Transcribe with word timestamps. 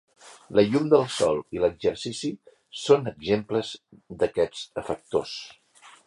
La 0.59 0.61
llum 0.67 0.87
del 0.93 1.03
sol 1.15 1.41
i 1.57 1.59
l'exercici 1.65 2.31
són 2.85 3.11
exemples 3.11 3.69
d'aquests 4.23 4.63
efectors. 4.83 5.35